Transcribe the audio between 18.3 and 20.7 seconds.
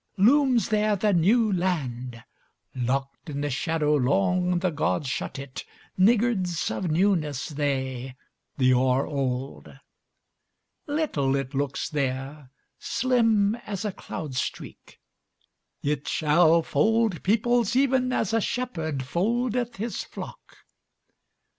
a shepherdFoldeth his flock.